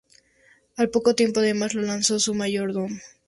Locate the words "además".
1.41-1.75